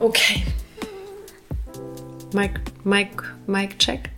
[0.00, 0.44] Okay.
[2.32, 4.10] Mike, Mike, Mike, check.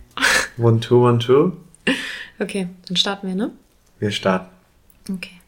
[0.57, 1.57] One, two, one, two.
[2.39, 3.51] Okay, dann starten wir, ne?
[3.99, 4.47] Wir starten.
[5.09, 5.39] Okay.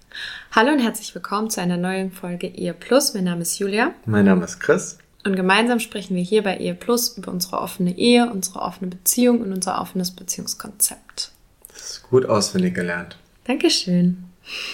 [0.51, 3.13] Hallo und herzlich willkommen zu einer neuen Folge Ehe Plus.
[3.13, 4.97] Mein Name ist Julia Mein Name ist Chris.
[5.25, 9.41] und gemeinsam sprechen wir hier bei Ehe Plus über unsere offene Ehe, unsere offene Beziehung
[9.41, 11.31] und unser offenes Beziehungskonzept.
[11.67, 13.17] Das ist gut auswendig gelernt.
[13.45, 14.25] Dankeschön.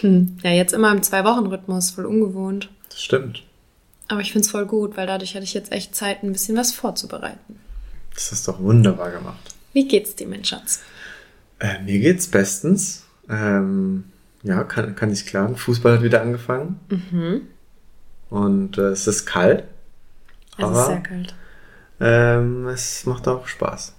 [0.02, 0.38] Hm.
[0.44, 2.70] Ja, jetzt immer im Zwei-Wochen-Rhythmus, voll ungewohnt.
[2.90, 3.44] Das stimmt.
[4.10, 6.72] Aber ich find's voll gut, weil dadurch hatte ich jetzt echt Zeit, ein bisschen was
[6.74, 7.60] vorzubereiten.
[8.14, 9.40] Das hast du doch wunderbar gemacht.
[9.72, 10.82] Wie geht's dir, mein Schatz?
[11.60, 13.06] Äh, mir geht's bestens.
[13.30, 14.06] Ähm,
[14.44, 15.56] ja, kann, kann ich klagen.
[15.56, 16.80] Fußball hat wieder angefangen.
[18.30, 19.64] Und äh, es ist kalt.
[20.58, 21.36] Es Aber- ist sehr kalt.
[22.02, 23.94] Ähm, es macht auch Spaß.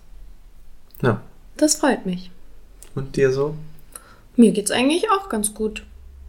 [1.02, 1.20] Ja.
[1.56, 2.30] Das freut mich.
[2.94, 3.56] Und dir so?
[4.36, 5.84] Mir geht's eigentlich auch ganz gut.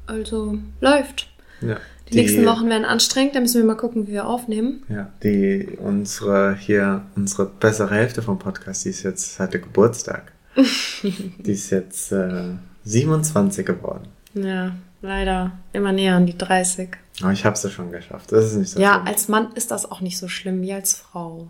[0.05, 1.29] Also läuft.
[1.61, 1.77] Ja.
[2.11, 4.83] Die, nächsten Wochen werden anstrengend, da müssen wir mal gucken, wie wir aufnehmen.
[4.89, 10.31] Ja, die, unsere, hier, unsere bessere Hälfte vom Podcast, die ist jetzt, hatte Geburtstag.
[11.03, 14.07] die ist jetzt äh, 27 geworden.
[14.33, 16.89] Ja, leider immer näher an die 30.
[17.21, 18.31] Aber ich hab's ja schon geschafft.
[18.31, 19.07] Das ist nicht so Ja, schlimm.
[19.07, 21.49] als Mann ist das auch nicht so schlimm wie als Frau.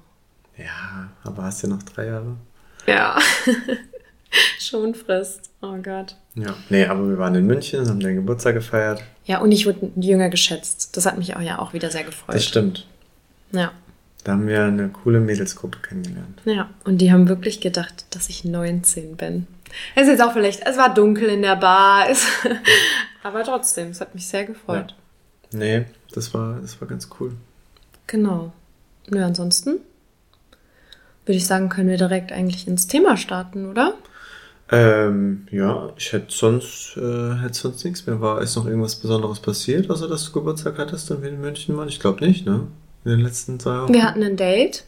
[0.58, 2.36] Ja, aber hast du noch drei Jahre?
[2.86, 3.17] Ja.
[4.59, 5.50] Schon Frist.
[5.62, 6.16] Oh Gott.
[6.36, 6.54] Ja.
[6.70, 9.04] Nee, aber wir waren in München, haben deinen Geburtstag gefeiert.
[9.31, 10.97] Ja, und ich wurde jünger geschätzt.
[10.97, 12.36] Das hat mich auch ja auch wieder sehr gefreut.
[12.36, 12.86] Das stimmt.
[13.53, 13.71] Ja.
[14.25, 16.42] Da haben wir eine coole Mädelsgruppe kennengelernt.
[16.43, 16.69] Ja.
[16.83, 19.47] Und die haben wirklich gedacht, dass ich 19 bin.
[19.95, 22.08] Es ist jetzt auch vielleicht, es war dunkel in der Bar.
[22.09, 22.27] Es,
[23.23, 24.95] aber trotzdem, es hat mich sehr gefreut.
[25.53, 27.31] Nee, das war, das war ganz cool.
[28.08, 28.52] Genau.
[29.09, 29.80] Nö, ansonsten
[31.25, 33.93] würde ich sagen, können wir direkt eigentlich ins Thema starten, oder?
[34.73, 38.21] Ähm, ja, ich hätte sonst, äh, hätte sonst nichts mehr.
[38.21, 41.76] War, ist noch irgendwas Besonderes passiert, außer dass du Geburtstag hattest und wir in München
[41.76, 41.89] waren?
[41.89, 42.67] Ich glaube nicht, ne?
[43.04, 43.93] In den letzten zwei Wochen.
[43.93, 44.86] Wir hatten ein Date.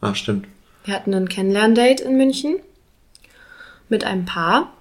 [0.00, 0.46] Ah, stimmt.
[0.84, 2.56] Wir hatten ein Kennenlerndate in München
[3.90, 4.72] mit einem Paar.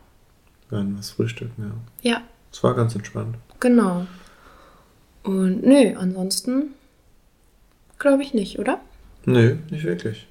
[0.70, 2.12] Wir hatten was frühstücken, ja.
[2.12, 2.22] Ja,
[2.54, 3.36] Es war ganz entspannt.
[3.60, 4.06] genau.
[5.24, 6.74] Und nö, ansonsten
[7.98, 8.80] glaube ich nicht, oder?
[9.26, 10.28] Nö, nicht wirklich.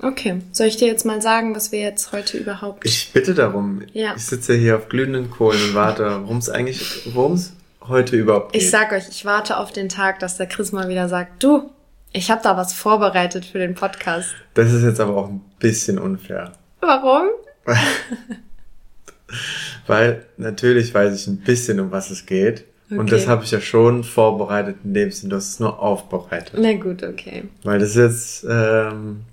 [0.00, 2.84] Okay, soll ich dir jetzt mal sagen, was wir jetzt heute überhaupt...
[2.86, 3.82] Ich bitte darum.
[3.92, 4.14] Ja.
[4.16, 8.52] Ich sitze hier auf glühenden Kohlen und warte, worum es eigentlich, worum es heute überhaupt
[8.52, 8.62] geht.
[8.62, 11.70] Ich sag euch, ich warte auf den Tag, dass der Chris mal wieder sagt, du,
[12.12, 14.28] ich habe da was vorbereitet für den Podcast.
[14.54, 16.52] Das ist jetzt aber auch ein bisschen unfair.
[16.80, 17.26] Warum?
[19.86, 22.64] Weil natürlich weiß ich ein bisschen, um was es geht.
[22.90, 23.10] Und Okay.
[23.10, 26.54] das habe ich ja schon vorbereitet, in dem Sinne, du hast es nur aufbereitet.
[26.56, 27.44] Na gut, okay.
[27.62, 29.24] Weil das jetzt, ähm,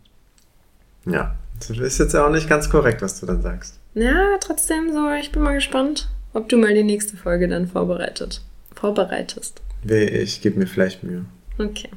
[1.05, 3.79] ja, das ist jetzt auch nicht ganz korrekt, was du dann sagst.
[3.93, 8.41] Ja, trotzdem so, ich bin mal gespannt, ob du mal die nächste Folge dann vorbereitet.
[8.73, 9.61] Vorbereitest.
[9.87, 11.25] Ich gebe mir vielleicht Mühe.
[11.57, 11.89] Okay.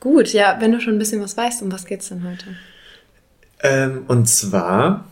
[0.00, 2.46] Gut, ja, wenn du schon ein bisschen was weißt, um was geht's denn heute?
[3.62, 5.04] Ähm, und zwar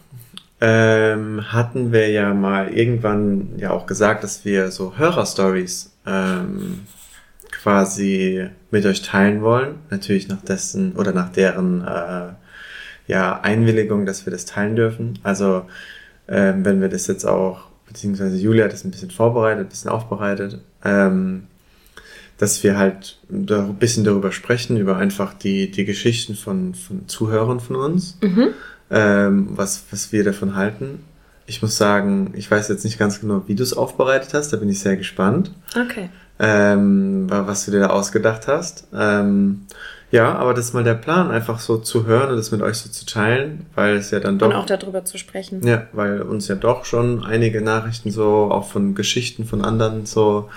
[0.60, 6.80] ähm, hatten wir ja mal irgendwann ja auch gesagt, dass wir so Hörerstories ähm,
[7.62, 9.76] quasi mit euch teilen wollen.
[9.90, 12.28] Natürlich nach dessen oder nach deren äh,
[13.06, 15.18] ja, Einwilligung, dass wir das teilen dürfen.
[15.22, 15.66] Also
[16.28, 19.90] ähm, wenn wir das jetzt auch, beziehungsweise Julia hat das ein bisschen vorbereitet, ein bisschen
[19.90, 21.44] aufbereitet, ähm,
[22.38, 27.06] dass wir halt da ein bisschen darüber sprechen, über einfach die, die Geschichten von, von
[27.08, 28.16] Zuhörern von uns,
[28.90, 31.00] ähm, was, was wir davon halten.
[31.46, 34.56] Ich muss sagen, ich weiß jetzt nicht ganz genau, wie du es aufbereitet hast, da
[34.56, 36.08] bin ich sehr gespannt, Okay.
[36.40, 38.86] Ähm, wa- was du dir da ausgedacht hast.
[38.94, 39.66] Ähm,
[40.10, 42.78] ja, aber das ist mal der Plan, einfach so zu hören und das mit euch
[42.78, 44.48] so zu teilen, weil es ja dann doch.
[44.48, 45.64] Und auch darüber zu sprechen.
[45.64, 50.48] Ja, weil uns ja doch schon einige Nachrichten so, auch von Geschichten von anderen so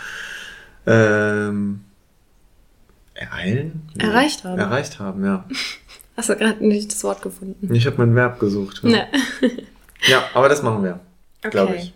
[0.87, 1.81] ähm,
[3.13, 3.87] ereilen?
[3.95, 4.03] Nee.
[4.05, 4.59] Erreicht haben.
[4.59, 5.45] Erreicht haben, ja.
[6.17, 7.73] Hast du gerade nicht das Wort gefunden?
[7.73, 8.83] Ich habe mein Verb gesucht.
[8.83, 9.07] Ne.
[10.05, 10.99] Ja, aber das machen wir,
[11.49, 11.91] glaube Okay.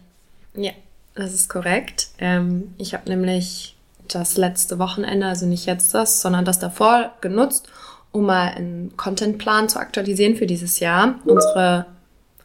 [0.55, 0.63] ich.
[0.63, 0.71] Ja,
[1.15, 2.07] das ist korrekt.
[2.19, 3.75] Ähm, ich habe nämlich
[4.15, 7.69] das letzte Wochenende, also nicht jetzt das, sondern das davor genutzt,
[8.11, 11.15] um mal einen Contentplan zu aktualisieren für dieses Jahr.
[11.25, 11.85] Unsere,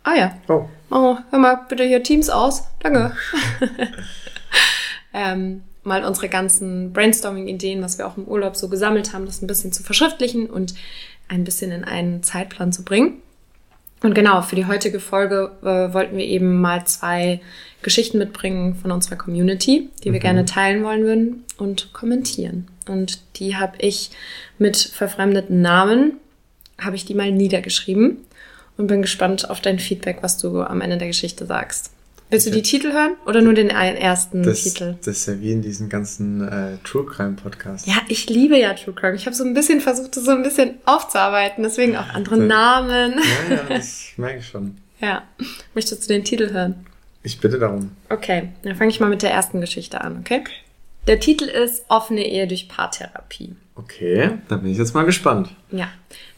[0.03, 0.69] ah ja, Oh.
[0.91, 3.12] oh, hör mal bitte hier Teams aus, danke.
[5.14, 9.47] ähm, mal unsere ganzen Brainstorming-Ideen, was wir auch im Urlaub so gesammelt haben, das ein
[9.47, 10.75] bisschen zu verschriftlichen und
[11.29, 13.23] ein bisschen in einen Zeitplan zu bringen.
[14.03, 17.41] Und genau, für die heutige Folge äh, wollten wir eben mal zwei
[17.82, 22.69] Geschichten mitbringen von unserer Community, die wir gerne teilen wollen würden und kommentieren.
[22.88, 24.11] Und die habe ich
[24.58, 26.14] mit verfremdeten Namen,
[26.81, 28.19] habe ich die mal niedergeschrieben
[28.76, 31.90] und bin gespannt auf dein Feedback, was du am Ende der Geschichte sagst.
[32.31, 34.94] Willst du die Titel hören oder nur den ersten Das, Titel?
[35.05, 37.87] das ist ja wie in diesen ganzen äh, True Crime Podcasts.
[37.87, 39.14] Ja, ich liebe ja True Crime.
[39.17, 42.43] Ich habe so ein bisschen versucht, das so ein bisschen aufzuarbeiten, deswegen auch andere Ja.
[42.46, 43.14] Namen.
[43.50, 44.79] Ja, ja, das merke ich schon.
[44.99, 45.25] Ja.
[45.75, 46.87] Möchtest du den Titel hören?
[47.23, 47.93] Ich bitte darum.
[48.09, 50.43] Okay, dann fange ich mal mit der ersten Geschichte an, okay?
[51.07, 53.57] Der Titel ist Offene Ehe durch Paartherapie.
[53.75, 55.51] Okay, da bin ich jetzt mal gespannt.
[55.71, 55.89] Ja,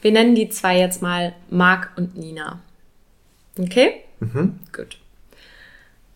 [0.01, 2.61] wir nennen die zwei jetzt mal Marc und Nina.
[3.59, 4.03] Okay?
[4.21, 4.59] Mhm.
[4.75, 4.99] Gut.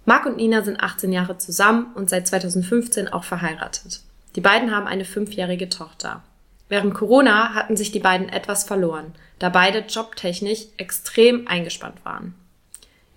[0.06, 4.00] Marc und Nina sind 18 Jahre zusammen und seit 2015 auch verheiratet.
[4.36, 6.22] Die beiden haben eine fünfjährige Tochter.
[6.70, 12.34] Während Corona hatten sich die beiden etwas verloren, da beide jobtechnisch extrem eingespannt waren.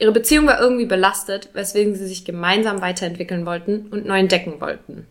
[0.01, 5.05] Ihre Beziehung war irgendwie belastet, weswegen sie sich gemeinsam weiterentwickeln wollten und neu entdecken wollten.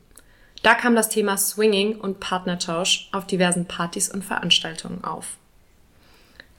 [0.64, 5.36] Da kam das Thema Swinging und Partnertausch auf diversen Partys und Veranstaltungen auf.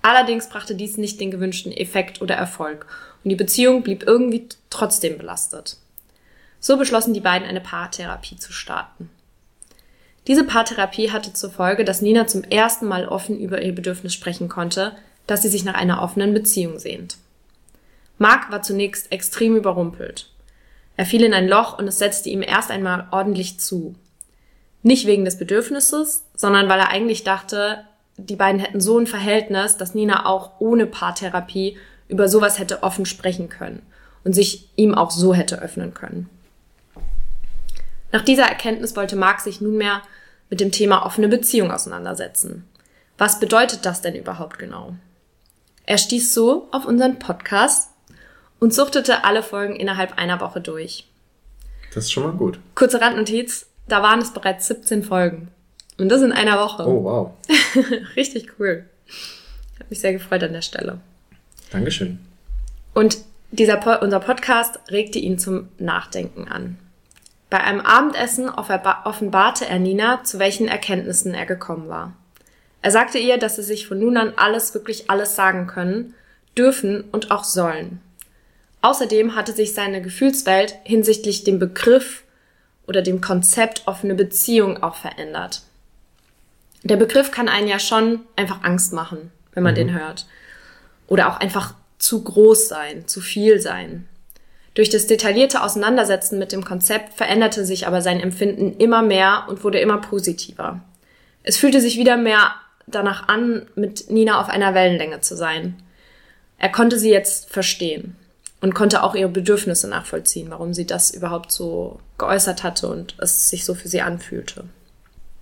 [0.01, 2.85] Allerdings brachte dies nicht den gewünschten Effekt oder Erfolg
[3.21, 5.75] und die Beziehung blieb irgendwie trotzdem belastet.
[6.61, 9.09] So beschlossen die beiden eine Paartherapie zu starten.
[10.27, 14.47] Diese Paartherapie hatte zur Folge, dass Nina zum ersten Mal offen über ihr Bedürfnis sprechen
[14.47, 14.95] konnte,
[15.27, 17.17] dass sie sich nach einer offenen Beziehung sehnt.
[18.21, 20.29] Mark war zunächst extrem überrumpelt.
[20.95, 23.95] Er fiel in ein Loch und es setzte ihm erst einmal ordentlich zu.
[24.83, 27.83] Nicht wegen des Bedürfnisses, sondern weil er eigentlich dachte,
[28.17, 31.79] die beiden hätten so ein Verhältnis, dass Nina auch ohne Paartherapie
[32.09, 33.81] über sowas hätte offen sprechen können
[34.23, 36.29] und sich ihm auch so hätte öffnen können.
[38.11, 40.03] Nach dieser Erkenntnis wollte Mark sich nunmehr
[40.51, 42.67] mit dem Thema offene Beziehung auseinandersetzen.
[43.17, 44.93] Was bedeutet das denn überhaupt genau?
[45.87, 47.90] Er stieß so auf unseren Podcast
[48.61, 51.05] und suchtete alle Folgen innerhalb einer Woche durch.
[51.93, 52.59] Das ist schon mal gut.
[52.75, 55.49] Kurze Randnotiz, da waren es bereits 17 Folgen.
[55.97, 56.87] Und das in einer Woche.
[56.87, 57.31] Oh, wow.
[58.15, 58.85] Richtig cool.
[59.79, 60.99] Hat mich sehr gefreut an der Stelle.
[61.71, 62.19] Dankeschön.
[62.93, 63.17] Und
[63.49, 66.77] dieser po unser Podcast regte ihn zum Nachdenken an.
[67.49, 72.13] Bei einem Abendessen offenbarte er Nina, zu welchen Erkenntnissen er gekommen war.
[72.81, 76.13] Er sagte ihr, dass sie sich von nun an alles, wirklich alles sagen können,
[76.57, 77.99] dürfen und auch sollen.
[78.81, 82.23] Außerdem hatte sich seine Gefühlswelt hinsichtlich dem Begriff
[82.87, 85.61] oder dem Konzept offene Beziehung auch verändert.
[86.83, 90.25] Der Begriff kann einen ja schon einfach Angst machen, wenn man den hört.
[91.05, 94.07] Oder auch einfach zu groß sein, zu viel sein.
[94.73, 99.63] Durch das detaillierte Auseinandersetzen mit dem Konzept veränderte sich aber sein Empfinden immer mehr und
[99.63, 100.81] wurde immer positiver.
[101.43, 102.55] Es fühlte sich wieder mehr
[102.87, 105.75] danach an, mit Nina auf einer Wellenlänge zu sein.
[106.57, 108.15] Er konnte sie jetzt verstehen
[108.61, 113.49] und konnte auch ihre Bedürfnisse nachvollziehen, warum sie das überhaupt so geäußert hatte und es
[113.49, 114.63] sich so für sie anfühlte.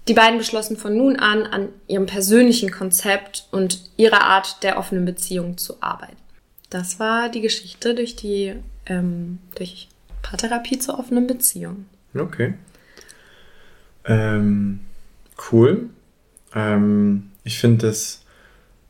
[0.07, 5.05] Die beiden beschlossen von nun an, an ihrem persönlichen Konzept und ihrer Art der offenen
[5.05, 6.17] Beziehung zu arbeiten.
[6.69, 8.55] Das war die Geschichte durch die
[8.87, 9.87] ähm, durch
[10.21, 11.85] Paartherapie zur offenen Beziehung.
[12.15, 12.55] Okay.
[14.05, 14.79] Ähm,
[15.51, 15.89] cool.
[16.55, 18.23] Ähm, ich finde das,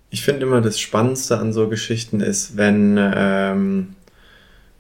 [0.10, 3.96] ich finde immer das Spannendste an so Geschichten ist, wenn ähm,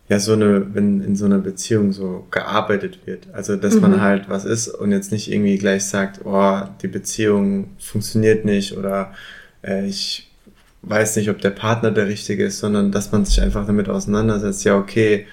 [0.09, 3.27] ja so eine, wenn in so einer Beziehung so gearbeitet wird.
[3.31, 7.69] Also dass man halt was ist und jetzt nicht irgendwie gleich sagt, oh, die Beziehung
[7.79, 9.13] funktioniert nicht oder
[9.63, 10.27] äh, ich
[10.81, 14.63] weiß nicht, ob der Partner der richtige ist, sondern dass man sich einfach damit auseinandersetzt,
[14.63, 15.27] ja, okay,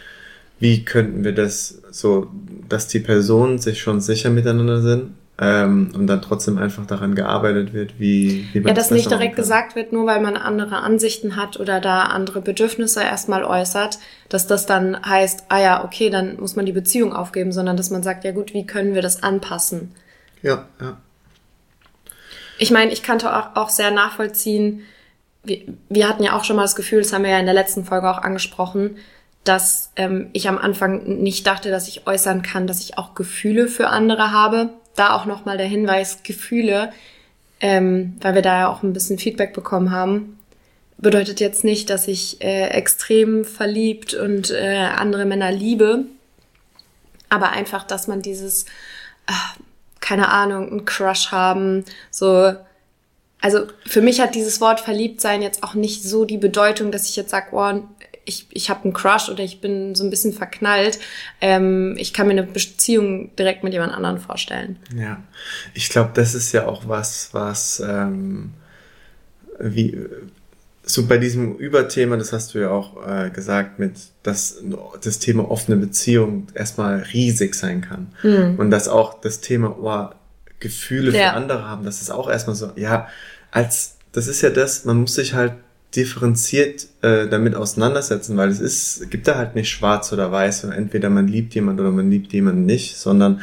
[0.58, 2.30] wie könnten wir das so,
[2.68, 7.74] dass die Personen sich schon sicher miteinander sind ähm, und dann trotzdem einfach daran gearbeitet
[7.74, 10.78] wird, wie, wie man Ja, dass das nicht direkt gesagt wird, nur weil man andere
[10.78, 13.98] Ansichten hat oder da andere Bedürfnisse erstmal äußert,
[14.30, 17.90] dass das dann heißt, ah ja, okay, dann muss man die Beziehung aufgeben, sondern dass
[17.90, 19.94] man sagt, ja gut, wie können wir das anpassen?
[20.42, 20.96] Ja, ja.
[22.58, 24.82] Ich meine, ich kannte auch, auch sehr nachvollziehen,
[25.44, 27.54] wir, wir hatten ja auch schon mal das Gefühl, das haben wir ja in der
[27.54, 28.96] letzten Folge auch angesprochen,
[29.44, 33.68] dass ähm, ich am Anfang nicht dachte, dass ich äußern kann, dass ich auch Gefühle
[33.68, 34.70] für andere habe.
[34.96, 36.92] Da auch nochmal der Hinweis, Gefühle,
[37.60, 40.38] ähm, weil wir da ja auch ein bisschen Feedback bekommen haben,
[40.98, 46.04] bedeutet jetzt nicht, dass ich äh, extrem verliebt und äh, andere Männer liebe,
[47.28, 48.64] aber einfach, dass man dieses,
[49.26, 49.32] äh,
[50.00, 52.54] keine Ahnung, einen Crush haben, so.
[53.42, 57.08] Also für mich hat dieses Wort verliebt sein jetzt auch nicht so die Bedeutung, dass
[57.08, 57.82] ich jetzt sage, oh,
[58.26, 60.98] ich, ich habe einen Crush oder ich bin so ein bisschen verknallt.
[61.40, 64.76] Ähm, ich kann mir eine Beziehung direkt mit jemand anderem vorstellen.
[64.94, 65.22] Ja,
[65.72, 68.52] ich glaube, das ist ja auch was, was ähm,
[69.58, 69.98] wie
[70.82, 74.62] so bei diesem Überthema, das hast du ja auch äh, gesagt, mit dass
[75.02, 78.56] das Thema offene Beziehung erstmal riesig sein kann mhm.
[78.58, 80.14] und dass auch das Thema oh,
[80.60, 81.30] Gefühle ja.
[81.30, 83.08] für andere haben, das ist auch erstmal so, ja,
[83.50, 85.52] als das ist ja das, man muss sich halt
[85.96, 91.10] differenziert äh, damit auseinandersetzen, weil es ist, gibt da halt nicht schwarz oder weiß, entweder
[91.10, 93.40] man liebt jemand oder man liebt jemanden nicht, sondern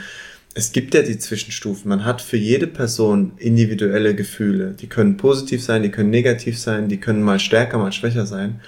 [0.56, 1.90] es gibt ja die Zwischenstufen.
[1.90, 4.76] Man hat für jede Person individuelle Gefühle.
[4.80, 8.62] Die können positiv sein, die können negativ sein, die können mal stärker, mal schwächer sein.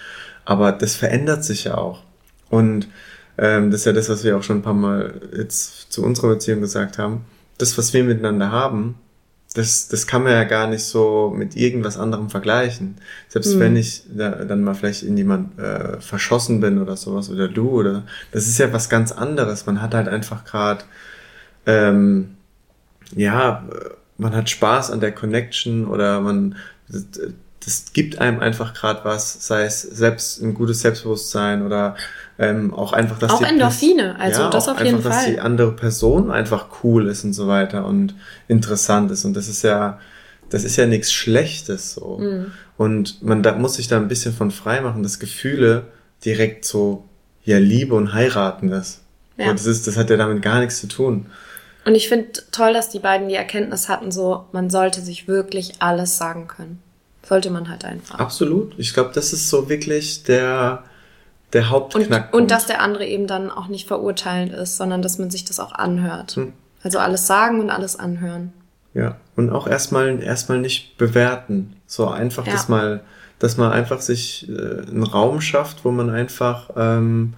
[0.46, 2.01] Aber das verändert sich ja auch.
[2.50, 2.88] Und
[3.38, 6.30] ähm, das ist ja das, was wir auch schon ein paar Mal jetzt zu unserer
[6.30, 7.25] Beziehung gesagt haben.
[7.58, 8.96] Das, was wir miteinander haben,
[9.56, 12.98] das, das kann man ja gar nicht so mit irgendwas anderem vergleichen.
[13.28, 13.60] Selbst mhm.
[13.62, 17.70] wenn ich da, dann mal vielleicht in jemand äh, verschossen bin oder sowas oder du
[17.70, 19.66] oder das ist ja was ganz anderes.
[19.66, 20.84] Man hat halt einfach gerade
[21.66, 22.36] ähm,
[23.16, 23.68] ja,
[24.18, 26.56] man hat Spaß an der Connection oder man
[27.66, 31.96] das, gibt einem einfach gerade was, sei es selbst ein gutes Selbstbewusstsein oder
[32.38, 35.26] ähm, auch einfach, dass auch die Endorphine, also ja, das auf jeden einfach, Fall.
[35.26, 38.16] dass die andere Person einfach cool ist und so weiter und
[38.48, 40.00] interessant ist und das ist ja
[40.50, 42.52] das ist ja nichts Schlechtes so mhm.
[42.78, 45.88] und man da muss sich da ein bisschen von frei machen, dass Gefühle
[46.24, 47.06] direkt so
[47.44, 49.02] ja Liebe und heiraten ist.
[49.38, 49.50] Ja.
[49.50, 51.28] Und das ist das hat ja damit gar nichts zu tun.
[51.86, 55.74] Und ich finde toll, dass die beiden die Erkenntnis hatten, so man sollte sich wirklich
[55.80, 56.82] alles sagen können.
[57.27, 58.20] Sollte man halt einfach.
[58.20, 58.74] Absolut.
[58.77, 60.84] Ich glaube, das ist so wirklich der
[61.53, 62.34] der Hauptknackpunkt.
[62.34, 65.46] Und, und dass der andere eben dann auch nicht verurteilend ist, sondern dass man sich
[65.46, 66.36] das auch anhört.
[66.36, 66.53] Hm.
[66.84, 68.53] Also alles sagen und alles anhören.
[68.94, 71.75] Ja, und auch erstmal erstmal nicht bewerten.
[71.88, 72.53] So einfach, ja.
[72.53, 73.01] dass mal,
[73.39, 77.34] dass man einfach sich äh, einen Raum schafft, wo man einfach ähm,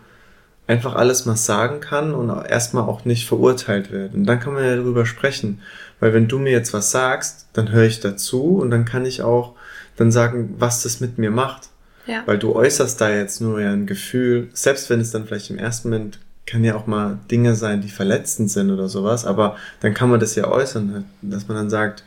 [0.68, 4.14] einfach alles mal sagen kann und erstmal auch nicht verurteilt wird.
[4.14, 5.62] Und dann kann man ja darüber sprechen.
[6.00, 9.22] Weil wenn du mir jetzt was sagst, dann höre ich dazu und dann kann ich
[9.22, 9.54] auch
[9.98, 11.70] dann sagen, was das mit mir macht.
[12.06, 12.24] Ja.
[12.26, 15.58] Weil du äußerst da jetzt nur ja ein Gefühl, selbst wenn es dann vielleicht im
[15.58, 19.94] ersten Moment kann ja auch mal Dinge sein, die verletzend sind oder sowas, aber dann
[19.94, 22.06] kann man das ja äußern, dass man dann sagt,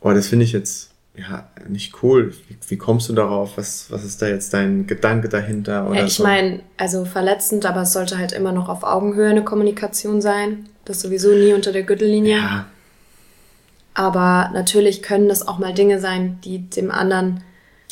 [0.00, 2.32] oh, das finde ich jetzt ja, nicht cool.
[2.48, 3.56] Wie, wie, kommst du darauf?
[3.56, 5.88] Was, was ist da jetzt dein Gedanke dahinter?
[5.88, 6.22] Oder ja, ich so?
[6.22, 10.68] meine, also verletzend, aber es sollte halt immer noch auf Augenhöhe eine Kommunikation sein.
[10.84, 12.36] Das sowieso nie unter der Gürtellinie.
[12.36, 12.66] Ja.
[13.98, 17.42] Aber natürlich können das auch mal Dinge sein, die dem anderen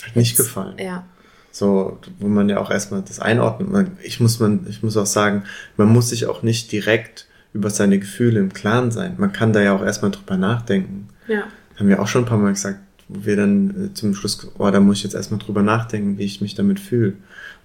[0.04, 0.76] halt nicht gefallen.
[0.78, 1.04] Ja.
[1.50, 3.88] So, wo man ja auch erstmal das einordnet.
[4.04, 5.42] Ich muss man, ich muss auch sagen,
[5.76, 9.16] man muss sich auch nicht direkt über seine Gefühle im Klaren sein.
[9.18, 11.08] Man kann da ja auch erstmal drüber nachdenken.
[11.26, 11.42] Ja.
[11.76, 14.70] Haben wir auch schon ein paar Mal gesagt, wo wir dann äh, zum Schluss, oh,
[14.70, 17.14] da muss ich jetzt erstmal drüber nachdenken, wie ich mich damit fühle.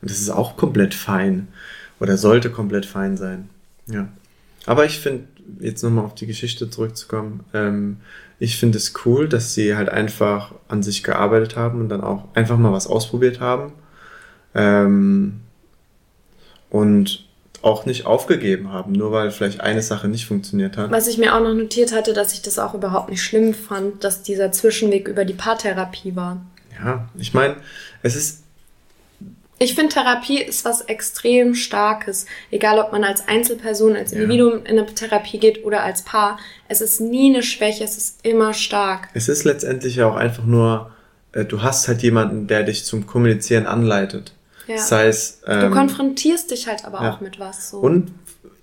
[0.01, 1.48] Und das ist auch komplett fein.
[2.00, 3.50] Oder sollte komplett fein sein.
[3.86, 4.07] Ja.
[4.65, 5.25] Aber ich finde,
[5.60, 7.98] jetzt nochmal auf die Geschichte zurückzukommen, ähm,
[8.41, 12.24] ich finde es cool, dass sie halt einfach an sich gearbeitet haben und dann auch
[12.33, 13.71] einfach mal was ausprobiert haben.
[14.55, 15.41] Ähm,
[16.71, 17.27] und
[17.62, 20.89] auch nicht aufgegeben haben, nur weil vielleicht eine Sache nicht funktioniert hat.
[20.89, 24.03] Was ich mir auch noch notiert hatte, dass ich das auch überhaupt nicht schlimm fand,
[24.03, 26.43] dass dieser Zwischenweg über die Paartherapie war.
[26.83, 27.57] Ja, ich meine,
[28.01, 28.40] es ist.
[29.61, 32.25] Ich finde, Therapie ist was extrem Starkes.
[32.49, 34.71] Egal, ob man als Einzelperson, als Individuum ja.
[34.71, 36.39] in eine Therapie geht oder als Paar.
[36.67, 39.09] Es ist nie eine Schwäche, es ist immer stark.
[39.13, 40.91] Es ist letztendlich auch einfach nur,
[41.33, 44.33] äh, du hast halt jemanden, der dich zum Kommunizieren anleitet.
[44.65, 44.77] Ja.
[44.77, 47.13] Das heißt, ähm, du konfrontierst dich halt aber ja.
[47.13, 47.69] auch mit was.
[47.69, 47.77] So.
[47.77, 48.11] Und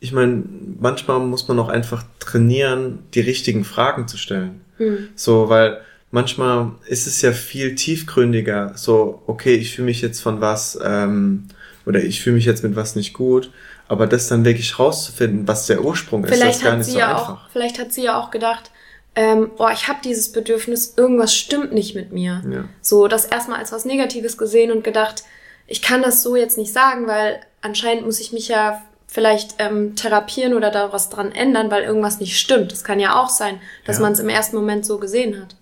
[0.01, 0.43] ich meine,
[0.81, 4.63] manchmal muss man auch einfach trainieren, die richtigen Fragen zu stellen.
[4.79, 5.11] Mhm.
[5.15, 8.73] So, weil manchmal ist es ja viel tiefgründiger.
[8.77, 11.49] So, okay, ich fühle mich jetzt von was ähm,
[11.87, 13.51] oder ich fühle mich jetzt mit was nicht gut.
[13.89, 17.11] Aber das dann wirklich rauszufinden, was der Ursprung ist, vielleicht ist gar nicht so ja
[17.11, 17.47] einfach.
[17.47, 18.71] Auch, vielleicht hat sie ja auch gedacht,
[19.15, 22.43] ähm, oh, ich habe dieses Bedürfnis, irgendwas stimmt nicht mit mir.
[22.51, 22.65] Ja.
[22.83, 25.25] So, das erstmal als was Negatives gesehen und gedacht,
[25.67, 29.97] ich kann das so jetzt nicht sagen, weil anscheinend muss ich mich ja vielleicht ähm,
[29.97, 32.71] therapieren oder da was dran ändern, weil irgendwas nicht stimmt.
[32.73, 34.03] Das kann ja auch sein, dass ja.
[34.03, 35.57] man es im ersten Moment so gesehen hat.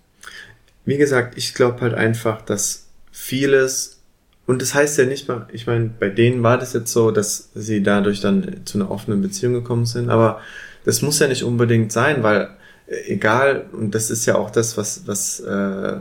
[0.87, 3.99] Wie gesagt, ich glaube halt einfach, dass vieles,
[4.45, 7.49] und das heißt ja nicht mal, ich meine, bei denen war das jetzt so, dass
[7.53, 10.39] sie dadurch dann zu einer offenen Beziehung gekommen sind, aber
[10.85, 12.51] das muss ja nicht unbedingt sein, weil
[12.87, 15.97] äh, egal, und das ist ja auch das, was, was äh,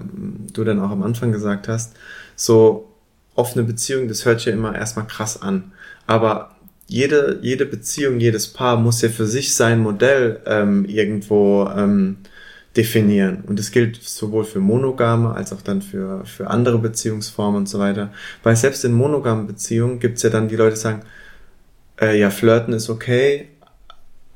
[0.53, 1.97] du dann auch am Anfang gesagt hast,
[2.37, 2.89] so
[3.35, 5.73] offene Beziehung, das hört ja immer erstmal krass an.
[6.07, 6.55] Aber
[6.87, 12.19] jede, jede Beziehung, jedes Paar muss ja für sich sein Modell ähm, irgendwo ähm,
[12.77, 13.43] definieren.
[13.47, 17.79] Und das gilt sowohl für monogame als auch dann für, für andere Beziehungsformen und so
[17.79, 18.13] weiter.
[18.43, 21.03] Weil selbst in monogamen Beziehungen gibt's ja dann die Leute, die sagen,
[22.01, 23.49] äh, ja, flirten ist okay,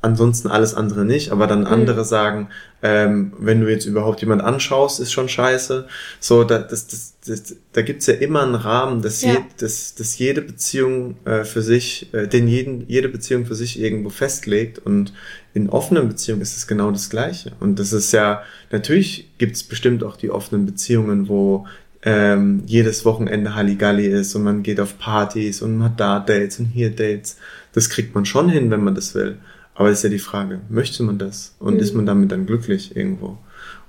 [0.03, 1.67] ansonsten alles andere nicht, aber dann mhm.
[1.67, 2.49] andere sagen,
[2.83, 5.87] ähm, wenn du jetzt überhaupt jemand anschaust, ist schon scheiße.
[6.19, 9.33] So, da, das, das, das, da gibt's ja immer einen Rahmen, dass, ja.
[9.33, 13.79] je, dass, dass jede Beziehung äh, für sich, äh, den jeden, jede Beziehung für sich
[13.79, 15.13] irgendwo festlegt und
[15.53, 17.53] in offenen Beziehungen ist es genau das Gleiche.
[17.61, 21.67] Und das ist ja, natürlich gibt's bestimmt auch die offenen Beziehungen, wo
[22.03, 26.59] ähm, jedes Wochenende Halligalli ist und man geht auf Partys und man hat da Dates
[26.59, 27.37] und hier Dates.
[27.73, 29.37] Das kriegt man schon hin, wenn man das will.
[29.75, 31.55] Aber ist ja die Frage, möchte man das?
[31.59, 31.81] Und mhm.
[31.81, 33.39] ist man damit dann glücklich irgendwo?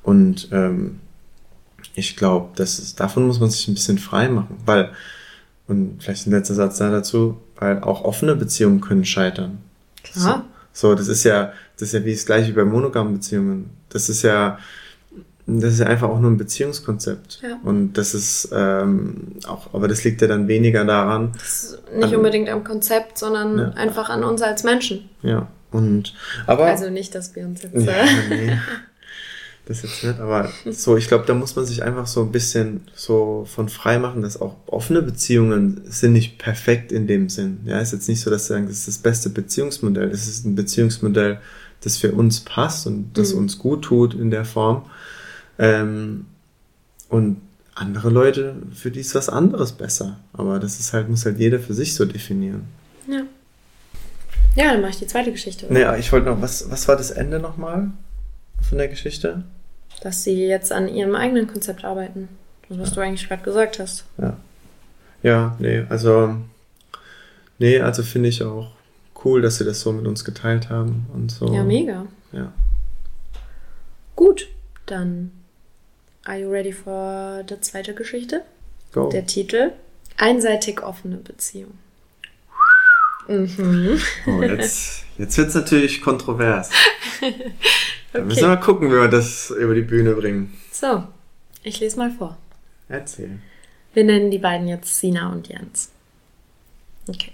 [0.03, 0.99] Und ähm,
[1.95, 2.49] ich glaube,
[2.95, 4.91] davon muss man sich ein bisschen frei machen, weil,
[5.67, 9.59] und vielleicht ein letzter Satz da dazu, weil auch offene Beziehungen können scheitern.
[10.03, 10.45] Klar.
[10.73, 13.69] So, so das ist ja, das ist ja wie das gleiche bei monogamen Beziehungen.
[13.89, 14.57] Das ist ja,
[15.45, 17.41] das ist ja einfach auch nur ein Beziehungskonzept.
[17.43, 17.59] Ja.
[17.63, 21.31] Und das ist ähm, auch, aber das liegt ja dann weniger daran.
[21.95, 23.69] nicht an, unbedingt am Konzept, sondern ja.
[23.71, 25.09] einfach an uns als Menschen.
[25.23, 25.47] Ja.
[25.71, 26.13] Und,
[26.47, 26.65] aber.
[26.65, 27.85] Also nicht, dass wir uns jetzt.
[27.85, 28.57] Ja, nee,
[29.71, 32.81] das jetzt nicht, aber so, ich glaube, da muss man sich einfach so ein bisschen
[32.93, 37.59] so von frei machen, dass auch offene Beziehungen sind nicht perfekt in dem Sinn.
[37.65, 40.09] Ja, ist jetzt nicht so, dass sie sagen, das ist das beste Beziehungsmodell.
[40.09, 41.39] Das ist ein Beziehungsmodell,
[41.81, 43.39] das für uns passt und das mhm.
[43.39, 44.85] uns gut tut in der Form.
[45.57, 46.25] Ähm,
[47.09, 47.37] und
[47.75, 50.19] andere Leute, für die ist was anderes besser.
[50.33, 52.65] Aber das ist halt, muss halt jeder für sich so definieren.
[53.07, 53.23] Ja.
[54.55, 55.65] Ja, dann mache ich die zweite Geschichte.
[55.65, 55.93] Oder?
[55.93, 57.91] Nee, ich wollte noch, was, was war das Ende nochmal
[58.61, 59.43] von der Geschichte?
[60.01, 62.27] Dass sie jetzt an ihrem eigenen Konzept arbeiten.
[62.67, 62.95] Das, was ja.
[62.95, 64.03] du eigentlich gerade gesagt hast.
[64.17, 64.37] Ja.
[65.23, 66.35] Ja, nee, also,
[67.59, 68.71] nee, also finde ich auch
[69.23, 71.53] cool, dass sie das so mit uns geteilt haben und so.
[71.53, 72.07] Ja, mega.
[72.31, 72.51] Ja.
[74.15, 74.47] Gut,
[74.87, 75.31] dann
[76.25, 78.41] are you ready for die zweite Geschichte?
[78.91, 79.09] Go.
[79.09, 79.71] Der Titel
[80.17, 81.73] Einseitig offene Beziehung.
[83.27, 83.99] Mhm.
[84.27, 86.69] Oh, jetzt jetzt wird es natürlich kontrovers.
[88.11, 88.19] okay.
[88.19, 90.53] Da müssen wir mal gucken, wie wir das über die Bühne bringen.
[90.71, 91.03] So,
[91.63, 92.37] ich lese mal vor.
[92.87, 93.39] Erzähl.
[93.93, 95.91] Wir nennen die beiden jetzt Sina und Jens.
[97.07, 97.31] Okay.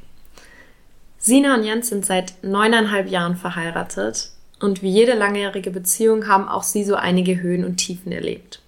[1.20, 6.64] Sina und Jens sind seit neuneinhalb Jahren verheiratet und wie jede langjährige Beziehung haben auch
[6.64, 8.62] sie so einige Höhen und Tiefen erlebt.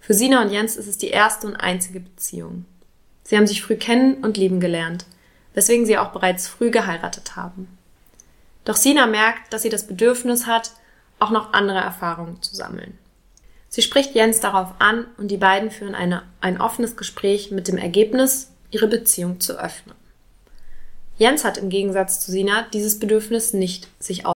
[0.00, 2.64] Für Sina und Jens ist es die erste und einzige Beziehung.
[3.22, 5.04] Sie haben sich früh kennen und lieben gelernt–
[5.54, 7.68] weswegen sie auch bereits früh geheiratet haben.
[8.64, 10.72] Doch Sina merkt, dass sie das Bedürfnis hat,
[11.20, 12.98] auch noch andere Erfahrungen zu sammeln.
[13.68, 17.78] Sie spricht Jens darauf an und die beiden führen eine, ein offenes Gespräch mit dem
[17.78, 19.94] Ergebnis, ihre Beziehung zu öffnen.
[21.18, 24.34] Jens hat im Gegensatz zu Sina dieses Bedürfnis nicht, sich aus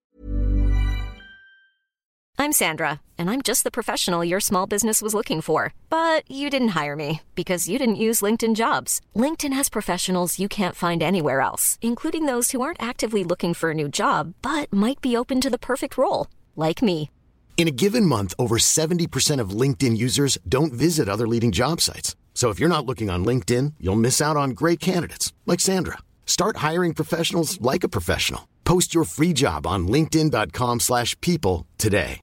[2.37, 5.73] I'm Sandra, and I'm just the professional your small business was looking for.
[5.88, 9.01] But you didn't hire me because you didn't use LinkedIn jobs.
[9.16, 13.70] LinkedIn has professionals you can't find anywhere else, including those who aren't actively looking for
[13.70, 17.11] a new job but might be open to the perfect role, like me.
[17.57, 22.14] In a given month, over 70% of LinkedIn users don't visit other leading job sites.
[22.35, 26.01] So if you're not looking on LinkedIn, you'll miss out on great candidates like Sandra.
[26.27, 28.49] Start hiring professionals like a professional.
[28.64, 32.21] Post your free job on linkedin.com/people today.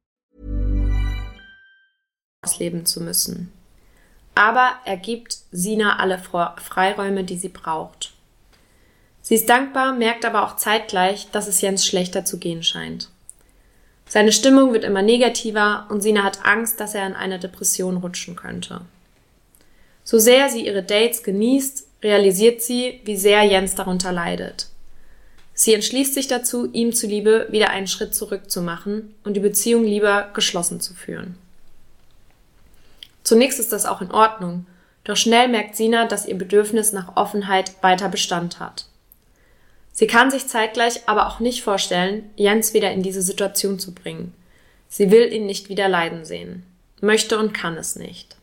[2.43, 3.51] ausleben zu müssen.
[4.33, 8.13] Aber er gibt Sina alle Freiräume, die sie braucht.
[9.21, 13.10] Sie ist dankbar, merkt aber auch zeitgleich, dass es Jens schlechter zu gehen scheint.
[14.11, 18.35] Seine Stimmung wird immer negativer und Sina hat Angst, dass er in eine Depression rutschen
[18.35, 18.81] könnte.
[20.03, 24.67] So sehr sie ihre Dates genießt, realisiert sie, wie sehr Jens darunter leidet.
[25.53, 29.85] Sie entschließt sich dazu, ihm zuliebe wieder einen Schritt zurück zu machen und die Beziehung
[29.85, 31.37] lieber geschlossen zu führen.
[33.23, 34.65] Zunächst ist das auch in Ordnung,
[35.05, 38.87] doch schnell merkt Sina, dass ihr Bedürfnis nach Offenheit weiter Bestand hat.
[40.01, 44.33] Sie kann sich zeitgleich aber auch nicht vorstellen, Jens wieder in diese Situation zu bringen.
[44.89, 46.63] Sie will ihn nicht wieder leiden sehen,
[47.01, 48.35] möchte und kann es nicht.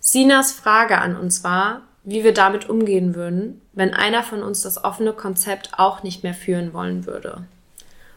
[0.00, 4.82] Sinas Frage an uns war, wie wir damit umgehen würden, wenn einer von uns das
[4.82, 7.44] offene Konzept auch nicht mehr führen wollen würde.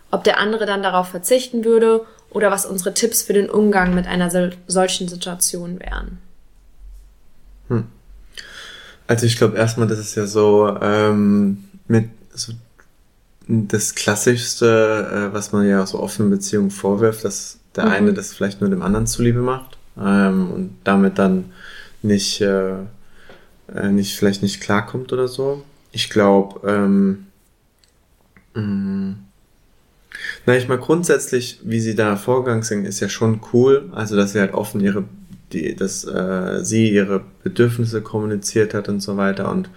[0.10, 4.08] Ob der andere dann darauf verzichten würde oder was unsere Tipps für den Umgang mit
[4.08, 4.32] einer
[4.66, 6.18] solchen Situation wären.
[7.68, 7.86] Hm.
[9.06, 12.54] Also ich glaube erstmal, das ist ja so ähm, mit so
[13.48, 17.92] das Klassischste, äh, was man ja so offenen Beziehungen vorwirft, dass der mhm.
[17.92, 21.46] eine das vielleicht nur dem anderen zuliebe macht ähm, und damit dann
[22.02, 22.76] nicht, äh,
[23.74, 25.64] äh nicht vielleicht nicht klarkommt oder so.
[25.92, 27.26] Ich glaube, ähm,
[28.54, 29.14] Mm.
[30.46, 33.90] Na, ich meine, grundsätzlich, wie sie da vorgegangen sind, ist ja schon cool.
[33.94, 35.06] Also, dass sie halt offen ihre,
[35.54, 39.70] die, dass äh, sie ihre Bedürfnisse kommuniziert hat und so weiter und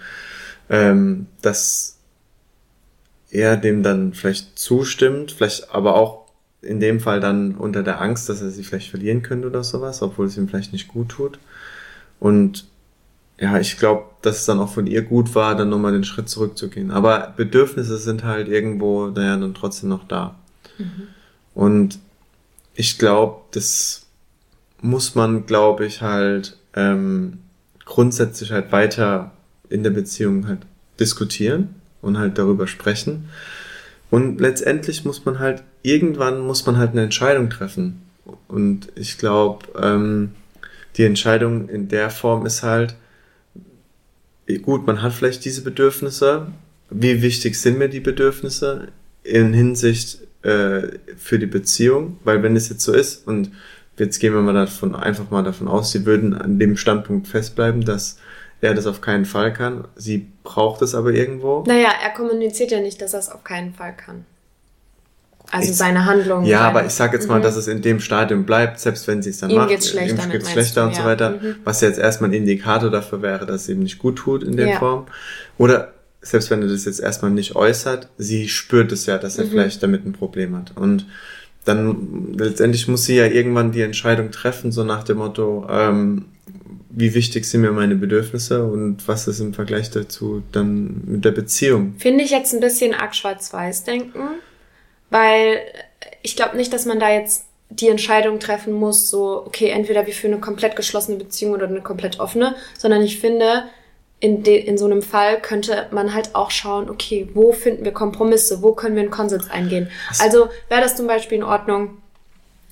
[0.69, 1.94] ähm, dass
[3.35, 6.25] er dem dann vielleicht zustimmt, vielleicht aber auch
[6.61, 10.01] in dem Fall dann unter der Angst, dass er sie vielleicht verlieren könnte oder sowas,
[10.01, 11.37] obwohl es ihm vielleicht nicht gut tut.
[12.19, 12.65] Und
[13.37, 16.29] ja, ich glaube, dass es dann auch von ihr gut war, dann nochmal den Schritt
[16.29, 16.89] zurückzugehen.
[16.89, 20.35] Aber Bedürfnisse sind halt irgendwo, naja, dann trotzdem noch da.
[20.77, 21.07] Mhm.
[21.53, 21.99] Und
[22.73, 24.07] ich glaube, das
[24.81, 27.39] muss man, glaube ich, halt ähm,
[27.83, 29.31] grundsätzlich halt weiter
[29.69, 30.61] in der Beziehung halt
[30.99, 33.29] diskutieren und halt darüber sprechen.
[34.11, 38.01] Und letztendlich muss man halt, irgendwann muss man halt eine Entscheidung treffen.
[38.47, 40.31] Und ich glaube, ähm,
[40.97, 42.95] die Entscheidung in der Form ist halt,
[44.61, 46.47] gut, man hat vielleicht diese Bedürfnisse.
[46.89, 48.89] Wie wichtig sind mir die Bedürfnisse
[49.23, 50.83] in Hinsicht äh,
[51.17, 52.19] für die Beziehung?
[52.23, 53.51] Weil wenn es jetzt so ist und
[53.97, 57.83] jetzt gehen wir mal davon, einfach mal davon aus, sie würden an dem Standpunkt festbleiben,
[57.83, 58.17] dass
[58.61, 59.87] er das auf keinen Fall kann.
[59.95, 61.63] Sie braucht es aber irgendwo.
[61.67, 64.25] Naja, er kommuniziert ja nicht, dass er es auf keinen Fall kann.
[65.51, 66.45] Also ich, seine Handlung.
[66.45, 67.43] Ja, aber ich sage jetzt mal, mhm.
[67.43, 69.69] dass es in dem Stadium bleibt, selbst wenn sie es dann ihm macht.
[69.69, 71.01] Geht's schlechter, ihm geht's schlechter und ja.
[71.01, 71.29] so weiter.
[71.31, 71.55] Mhm.
[71.63, 74.69] Was jetzt erstmal ein Indikator dafür wäre, dass es ihm nicht gut tut in der
[74.69, 74.79] ja.
[74.79, 75.05] Form.
[75.57, 79.45] Oder selbst wenn er das jetzt erstmal nicht äußert, sie spürt es ja, dass er
[79.45, 79.49] mhm.
[79.49, 80.75] vielleicht damit ein Problem hat.
[80.75, 81.05] Und
[81.65, 86.25] dann letztendlich muss sie ja irgendwann die Entscheidung treffen, so nach dem Motto, ähm,
[86.97, 91.31] wie wichtig sind mir meine Bedürfnisse und was ist im Vergleich dazu dann mit der
[91.31, 91.95] Beziehung.
[91.97, 94.19] Finde ich jetzt ein bisschen arg schwarz-weiß denken,
[95.09, 95.59] weil
[96.21, 100.13] ich glaube nicht, dass man da jetzt die Entscheidung treffen muss, so, okay, entweder wir
[100.13, 103.65] führen eine komplett geschlossene Beziehung oder eine komplett offene, sondern ich finde,
[104.21, 107.91] in, de, in so einem Fall könnte man halt auch schauen, okay, wo finden wir
[107.91, 109.89] Kompromisse, wo können wir einen Konsens eingehen.
[110.19, 111.97] Also wäre das zum Beispiel in Ordnung,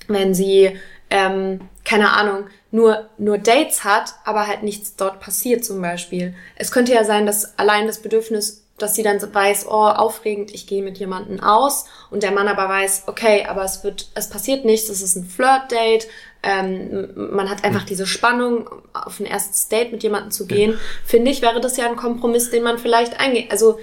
[0.08, 0.70] wenn sie,
[1.10, 6.34] ähm, keine Ahnung, nur, nur Dates hat, aber halt nichts dort passiert zum Beispiel.
[6.56, 10.66] Es könnte ja sein, dass allein das Bedürfnis dass sie dann weiß, oh, aufregend, ich
[10.66, 14.64] gehe mit jemandem aus und der Mann aber weiß, okay, aber es wird, es passiert
[14.64, 16.08] nichts, es ist ein Flirt-Date,
[16.42, 21.30] ähm, man hat einfach diese Spannung, auf ein erstes Date mit jemandem zu gehen, finde
[21.30, 23.52] ich, wäre das ja ein Kompromiss, den man vielleicht eingeht.
[23.52, 23.78] Also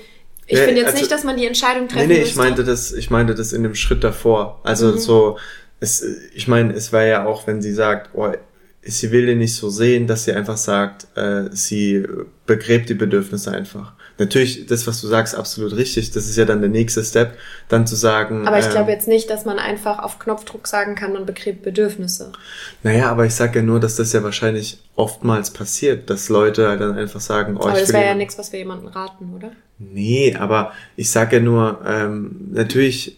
[0.46, 2.32] ich ja, finde jetzt also, nicht, dass man die Entscheidung treffen Nee, nee, müsste.
[2.34, 4.60] ich meinte das, ich meinte das in dem Schritt davor.
[4.64, 4.98] Also mhm.
[4.98, 5.38] so,
[5.80, 8.30] es, ich meine, es war ja auch, wenn sie sagt, oh,
[8.84, 12.06] sie will ihn nicht so sehen, dass sie einfach sagt, äh, sie
[12.46, 16.12] begräbt die Bedürfnisse einfach natürlich, das, was du sagst, absolut richtig.
[16.12, 18.48] Das ist ja dann der nächste Step, dann zu sagen.
[18.48, 21.64] Aber ich ähm, glaube jetzt nicht, dass man einfach auf Knopfdruck sagen kann, man begräbt
[21.64, 22.32] Bedürfnisse.
[22.84, 26.98] Naja, aber ich sage ja nur, dass das ja wahrscheinlich oftmals passiert, dass Leute dann
[26.98, 29.52] einfach sagen, oh, aber ich das wäre ja nichts, was wir jemandem raten, oder?
[29.80, 33.18] Nee, aber ich sage ja nur, ähm, natürlich,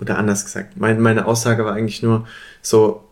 [0.00, 2.26] oder anders gesagt, mein, meine Aussage war eigentlich nur
[2.60, 3.07] so,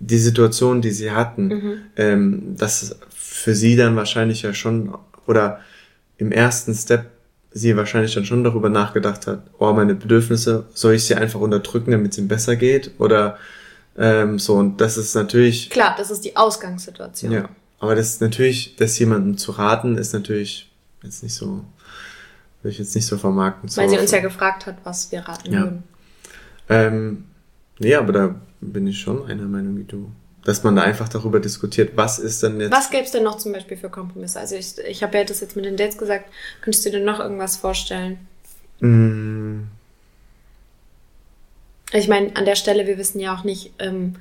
[0.00, 1.78] die Situation, die sie hatten, mhm.
[1.96, 4.94] ähm, dass für sie dann wahrscheinlich ja schon,
[5.26, 5.60] oder
[6.16, 7.10] im ersten Step
[7.52, 11.90] sie wahrscheinlich dann schon darüber nachgedacht hat, oh, meine Bedürfnisse, soll ich sie einfach unterdrücken,
[11.90, 12.92] damit es ihm besser geht?
[12.98, 13.38] Oder
[13.96, 15.68] ähm, so, und das ist natürlich.
[15.68, 17.32] Klar, das ist die Ausgangssituation.
[17.32, 17.48] Ja.
[17.80, 20.70] Aber das ist natürlich, das jemandem zu raten, ist natürlich
[21.02, 21.64] jetzt nicht so,
[22.62, 23.74] will ich jetzt nicht so vermarkten.
[23.76, 25.60] Weil sie uns ja gefragt hat, was wir raten ja.
[25.60, 25.82] würden.
[26.68, 27.24] Ähm,
[27.78, 30.10] nee, aber da bin ich schon einer Meinung wie du
[30.44, 32.72] dass man da einfach darüber diskutiert, was ist denn jetzt.
[32.72, 34.40] Was gäbe es denn noch zum Beispiel für Kompromisse?
[34.40, 36.30] Also ich, ich habe ja das jetzt mit den Dates gesagt.
[36.62, 38.18] Könntest du dir noch irgendwas vorstellen?
[38.80, 39.64] Mm.
[41.92, 44.16] Ich meine, an der Stelle, wir wissen ja auch nicht, ähm,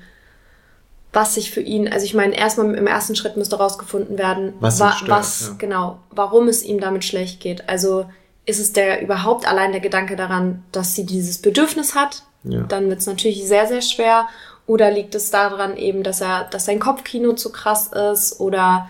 [1.13, 4.80] was sich für ihn, also ich meine, erstmal im ersten Schritt müsste rausgefunden werden, was,
[4.80, 5.56] wa stört, was ja.
[5.58, 7.69] genau, warum es ihm damit schlecht geht.
[7.69, 8.10] Also
[8.45, 12.23] ist es der überhaupt allein der Gedanke daran, dass sie dieses Bedürfnis hat?
[12.43, 12.62] Ja.
[12.63, 14.28] Dann wird es natürlich sehr, sehr schwer.
[14.65, 18.39] Oder liegt es daran eben, dass er, dass sein Kopfkino zu krass ist?
[18.39, 18.89] Oder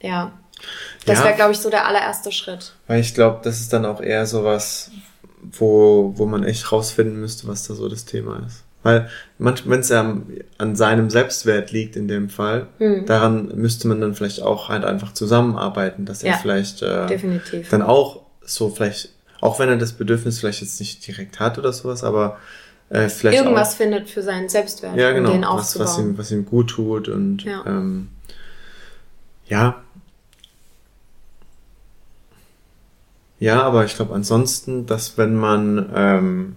[0.00, 0.32] ja,
[1.06, 2.72] das ja, wäre, glaube ich, so der allererste Schritt.
[2.86, 4.90] Weil ich glaube, das ist dann auch eher so was,
[5.42, 8.64] wo, wo man echt rausfinden müsste, was da so das Thema ist.
[8.82, 10.16] Weil wenn es ja
[10.58, 13.06] an seinem Selbstwert liegt in dem Fall, hm.
[13.06, 17.68] daran müsste man dann vielleicht auch halt einfach zusammenarbeiten, dass er ja, vielleicht äh, definitiv.
[17.70, 21.72] dann auch so vielleicht, auch wenn er das Bedürfnis vielleicht jetzt nicht direkt hat oder
[21.72, 22.38] sowas, aber
[22.90, 25.86] äh, vielleicht irgendwas auch, findet für seinen Selbstwert, ja, genau, um den aufzubauen.
[25.86, 27.64] Was, was, ihm, was ihm gut tut und ja.
[27.66, 28.08] Ähm,
[29.46, 29.82] ja.
[33.40, 36.56] Ja, aber ich glaube ansonsten, dass wenn man ähm,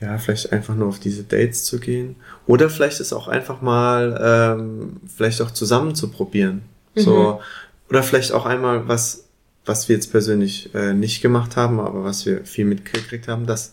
[0.00, 2.16] ja, vielleicht einfach nur auf diese Dates zu gehen.
[2.46, 6.62] Oder vielleicht ist auch einfach mal, ähm, vielleicht auch zusammen zu probieren.
[6.96, 7.00] Mhm.
[7.00, 7.40] So,
[7.88, 9.22] oder vielleicht auch einmal was
[9.64, 13.72] was wir jetzt persönlich äh, nicht gemacht haben, aber was wir viel mitgekriegt haben, dass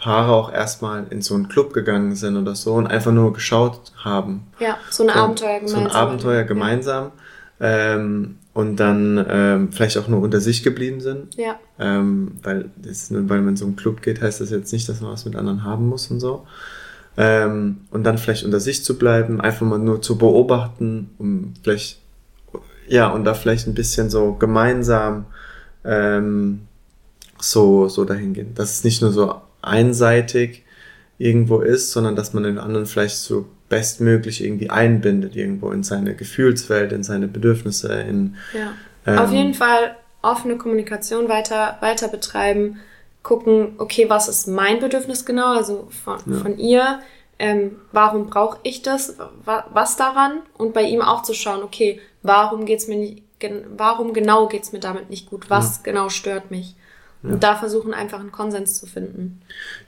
[0.00, 3.92] Paare auch erstmal in so einen Club gegangen sind oder so und einfach nur geschaut
[4.02, 4.46] haben.
[4.58, 5.82] Ja, so ein Abenteuer gemeinsam.
[5.82, 7.12] So ein Abenteuer gemeinsam.
[7.60, 7.94] Ja.
[7.94, 11.36] Ähm, und dann ähm, vielleicht auch nur unter sich geblieben sind.
[11.36, 11.56] Ja.
[11.78, 15.00] Ähm, weil, das, weil man in so einen Club geht, heißt das jetzt nicht, dass
[15.00, 16.46] man was mit anderen haben muss und so.
[17.16, 22.00] Ähm, und dann vielleicht unter sich zu bleiben, einfach mal nur zu beobachten, um vielleicht,
[22.88, 25.26] ja, und da vielleicht ein bisschen so gemeinsam
[25.84, 26.62] ähm,
[27.38, 28.54] so, so dahin gehen.
[28.54, 30.64] Dass es nicht nur so einseitig
[31.18, 36.14] irgendwo ist, sondern dass man den anderen vielleicht so bestmöglich irgendwie einbindet, irgendwo in seine
[36.14, 38.36] Gefühlswelt, in seine Bedürfnisse, in.
[38.52, 38.72] Ja.
[39.06, 42.80] Ähm, Auf jeden Fall offene Kommunikation weiter, weiter betreiben,
[43.22, 46.38] gucken, okay, was ist mein Bedürfnis genau, also von, ja.
[46.38, 47.00] von ihr,
[47.38, 52.00] ähm, warum brauche ich das, wa was daran und bei ihm auch zu schauen, okay,
[52.22, 53.22] warum geht's mir nicht,
[53.76, 55.82] warum genau geht's mir damit nicht gut, was ja.
[55.84, 56.74] genau stört mich.
[57.22, 57.30] Ja.
[57.30, 59.40] Und da versuchen einfach einen Konsens zu finden.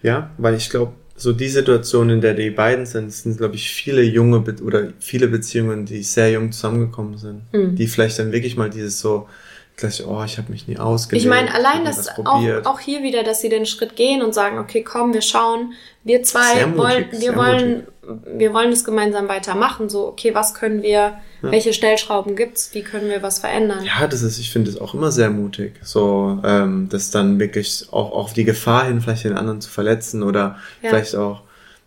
[0.02, 3.70] Ja, weil ich glaube, so die Situation, in der die beiden sind, sind, glaube ich,
[3.70, 7.76] viele junge Be oder viele Beziehungen, die sehr jung zusammengekommen sind, mhm.
[7.76, 9.28] die vielleicht dann wirklich mal dieses so,
[9.76, 11.24] gleich, oh, ich habe mich nie ausgelebt.
[11.24, 14.58] Ich meine, allein das auch, auch hier wieder, dass sie den Schritt gehen und sagen,
[14.58, 15.72] okay, komm, wir schauen,
[16.04, 18.38] wir zwei mutig, wollen, wir wollen, mutig.
[18.38, 19.88] wir wollen das gemeinsam weitermachen.
[19.88, 21.50] So, okay, was können wir, ja.
[21.50, 23.84] welche Stellschrauben gibt's, wie können wir was verändern?
[23.84, 27.88] Ja, das ist, ich finde es auch immer sehr mutig, so, ähm, das dann wirklich
[27.90, 30.90] auch auf die Gefahr hin, vielleicht den anderen zu verletzen oder ja.
[30.90, 31.42] vielleicht auch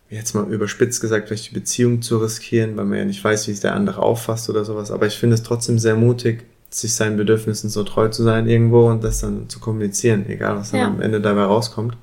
[0.08, 3.52] jetzt mal überspitzt gesagt, vielleicht die Beziehung zu riskieren, weil man ja nicht weiß, wie
[3.52, 4.90] es der andere auffasst oder sowas.
[4.90, 8.88] Aber ich finde es trotzdem sehr mutig, sich seinen Bedürfnissen so treu zu sein irgendwo
[8.88, 10.86] und das dann zu kommunizieren, egal was dann ja.
[10.86, 11.96] am Ende dabei rauskommt.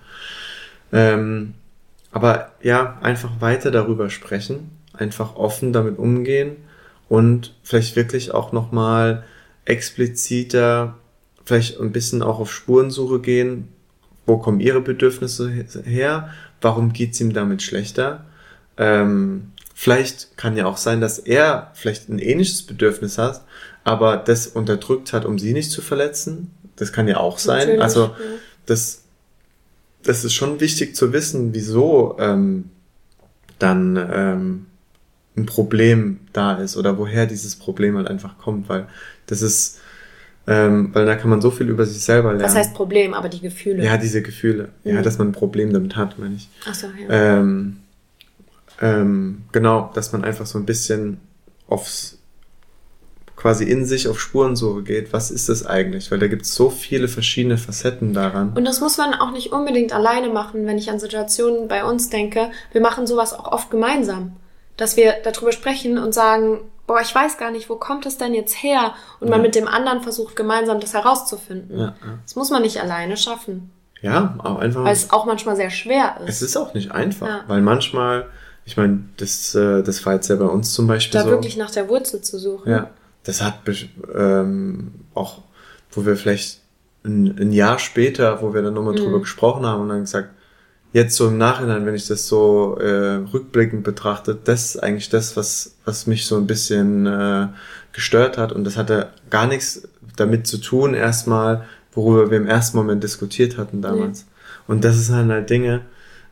[0.91, 1.53] Ähm,
[2.11, 6.57] aber ja, einfach weiter darüber sprechen, einfach offen damit umgehen
[7.13, 9.23] und vielleicht wirklich auch nochmal
[9.65, 10.97] expliziter,
[11.45, 13.67] vielleicht ein bisschen auch auf Spurensuche gehen.
[14.26, 15.47] Wo kommen ihre Bedürfnisse
[15.86, 16.32] her?
[16.60, 18.26] Warum geht's ihm damit schlechter?
[18.78, 23.43] Ähm, vielleicht kann ja auch sein, dass er vielleicht ein ähnliches Bedürfnis hat,
[23.84, 26.49] aber das unterdrückt hat, um sie nicht zu verletzen.
[26.78, 27.60] Das kann ja auch sein.
[27.60, 28.15] Natürlich, also ja.
[28.65, 29.04] das,
[30.02, 32.71] das ist schon wichtig zu wissen, wieso ähm,
[33.60, 34.65] dann ähm,
[35.36, 38.88] ein Problem da ist oder woher dieses Problem halt einfach kommt, weil
[39.26, 39.80] das ist,
[40.48, 42.43] ähm, weil da kann man so viel über sich selber lernen.
[42.43, 43.84] Was heißt Problem, aber die Gefühle?
[43.84, 44.69] Ja, diese Gefühle.
[44.84, 44.96] Mhm.
[44.96, 46.50] Ja, dass man ein Problem damit hat, meine ich.
[46.69, 47.39] Ach so, ja.
[47.39, 47.78] Ähm,
[48.82, 51.19] ähm, genau, dass man einfach so ein bisschen
[51.67, 52.19] aufs
[53.36, 56.12] quasi in sich auf Spurensuche geht, was ist das eigentlich?
[56.12, 58.54] Weil da gibt es so viele verschiedene Facetten daran.
[58.56, 62.10] Und das muss man auch nicht unbedingt alleine machen, wenn ich an Situationen bei uns
[62.10, 62.52] denke.
[62.72, 64.38] Wir machen sowas auch oft gemeinsam.
[64.77, 68.33] Dass wir darüber sprechen und sagen, boah, ich weiß gar nicht, wo kommt es denn
[68.33, 68.93] jetzt her?
[69.19, 69.31] Und ja.
[69.31, 71.77] man mit dem anderen versucht, gemeinsam das herauszufinden.
[71.77, 72.19] Ja, ja.
[72.23, 73.71] Das muss man nicht alleine schaffen.
[74.01, 74.83] Ja, auch einfach.
[74.83, 76.29] Weil es auch manchmal sehr schwer ist.
[76.29, 78.25] Es ist auch nicht einfach, weil manchmal,
[78.65, 81.29] ich meine, das, äh, das war jetzt ja bei uns zum Beispiel da so.
[81.31, 82.69] Wirklich nach der Wurzel zu suchen.
[82.69, 82.89] Ja
[83.23, 83.59] das hat
[84.15, 85.41] ähm, auch,
[85.91, 86.59] wo wir vielleicht
[87.03, 88.97] ein, ein, Jahr später, wo wir dann nochmal mhm.
[88.97, 90.29] drüber gesprochen haben und dann gesagt,
[90.93, 95.36] jetzt so im Nachhinein, wenn ich das so äh, rückblickend betrachte, das ist eigentlich das,
[95.36, 97.47] was, was mich so ein bisschen äh,
[97.91, 98.51] gestört hat.
[98.51, 103.58] Und das hatte gar nichts damit zu tun, erstmal, worüber wir im ersten Moment diskutiert
[103.58, 104.25] hatten damals.
[104.25, 104.32] Nee.
[104.67, 105.82] Und das sind halt Dinge,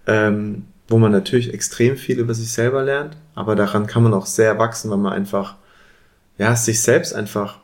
[0.06, 4.28] ähm, wo man natürlich extrem viel über sich selber lernt, aber daran kann man auch
[4.28, 5.56] sehr wachsen, weil man einfach
[6.38, 7.60] ja, sich selbst einfach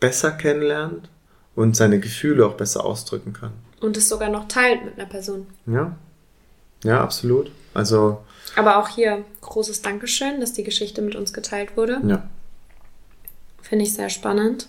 [0.00, 1.08] besser kennenlernt
[1.54, 3.52] und seine Gefühle auch besser ausdrücken kann.
[3.80, 5.46] Und es sogar noch teilt mit einer Person.
[5.66, 5.96] Ja.
[6.84, 7.50] Ja, absolut.
[7.74, 8.18] Also.
[8.56, 12.00] Aber auch hier großes Dankeschön, dass die Geschichte mit uns geteilt wurde.
[12.04, 12.28] Ja.
[13.62, 14.68] Finde ich sehr spannend.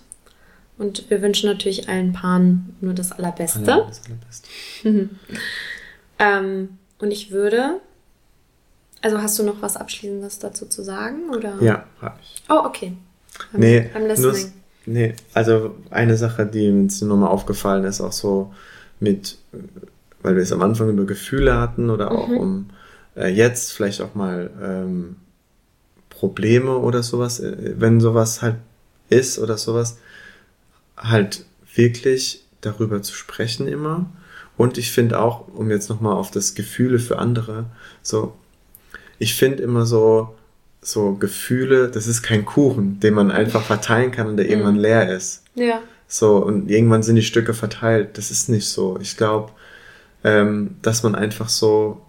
[0.78, 3.60] Und wir wünschen natürlich allen Paaren nur das Allerbeste.
[3.60, 4.48] Ja, das Allerbeste.
[6.18, 7.80] ähm, und ich würde.
[9.00, 11.30] Also hast du noch was Abschließendes dazu zu sagen?
[11.30, 11.60] Oder?
[11.60, 12.42] Ja, habe ich.
[12.48, 12.92] Oh, okay.
[13.52, 14.34] I'm, nee, I'm nur,
[14.86, 18.52] nee, also eine Sache, die uns nochmal aufgefallen ist, auch so
[19.00, 19.38] mit,
[20.22, 22.36] weil wir es am Anfang über Gefühle hatten oder auch mhm.
[22.36, 22.70] um
[23.16, 25.16] äh, jetzt vielleicht auch mal ähm,
[26.08, 28.56] Probleme oder sowas, äh, wenn sowas halt
[29.08, 29.98] ist oder sowas,
[30.96, 34.06] halt wirklich darüber zu sprechen immer.
[34.56, 37.66] Und ich finde auch, um jetzt nochmal auf das Gefühle für andere,
[38.02, 38.34] so,
[39.18, 40.34] ich finde immer so,
[40.80, 44.52] so Gefühle, das ist kein Kuchen, den man einfach verteilen kann und der mhm.
[44.52, 45.42] irgendwann leer ist.
[45.54, 45.80] Ja.
[46.08, 48.18] So, und irgendwann sind die Stücke verteilt.
[48.18, 48.98] Das ist nicht so.
[49.00, 49.50] Ich glaube,
[50.24, 52.00] ähm, dass man einfach so,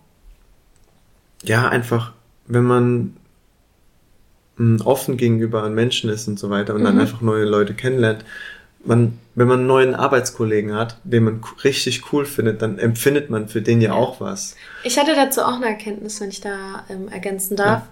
[1.44, 2.14] ja, einfach,
[2.48, 3.18] wenn man
[4.58, 6.86] mh, hm, offen gegenüber an Menschen ist und so weiter und mhm.
[6.86, 8.24] dann einfach neue Leute kennenlernt,
[8.86, 13.48] man, wenn man einen neuen Arbeitskollegen hat, den man richtig cool findet, dann empfindet man
[13.48, 14.56] für den ja, auch was.
[14.84, 17.84] Ich hatte dazu auch eine Erkenntnis, wenn ich da ähm, ergänzen darf.